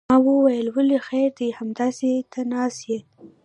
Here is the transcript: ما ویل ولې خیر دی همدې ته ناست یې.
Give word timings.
ما 0.09 0.17
ویل 0.25 0.67
ولې 0.75 0.97
خیر 1.07 1.29
دی 1.37 1.47
همدې 1.57 2.13
ته 2.31 2.39
ناست 2.51 2.79
یې. 2.89 2.99